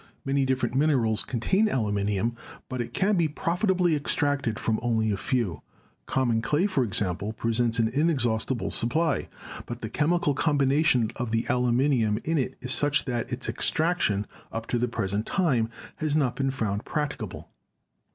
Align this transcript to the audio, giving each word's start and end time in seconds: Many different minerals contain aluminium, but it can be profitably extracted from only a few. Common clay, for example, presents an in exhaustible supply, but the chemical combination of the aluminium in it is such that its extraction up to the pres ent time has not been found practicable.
Many 0.25 0.45
different 0.45 0.73
minerals 0.73 1.21
contain 1.21 1.69
aluminium, 1.69 2.35
but 2.69 2.81
it 2.81 2.91
can 2.91 3.17
be 3.17 3.27
profitably 3.27 3.95
extracted 3.95 4.57
from 4.57 4.79
only 4.81 5.11
a 5.11 5.15
few. 5.15 5.61
Common 6.07 6.41
clay, 6.41 6.65
for 6.65 6.83
example, 6.83 7.33
presents 7.33 7.77
an 7.77 7.87
in 7.89 8.09
exhaustible 8.09 8.71
supply, 8.71 9.27
but 9.67 9.81
the 9.81 9.91
chemical 9.91 10.33
combination 10.33 11.11
of 11.17 11.29
the 11.29 11.45
aluminium 11.49 12.17
in 12.25 12.39
it 12.39 12.55
is 12.61 12.71
such 12.71 13.05
that 13.05 13.31
its 13.31 13.47
extraction 13.47 14.25
up 14.51 14.65
to 14.65 14.79
the 14.79 14.87
pres 14.87 15.13
ent 15.13 15.27
time 15.27 15.69
has 15.97 16.15
not 16.15 16.35
been 16.35 16.49
found 16.49 16.83
practicable. 16.83 17.51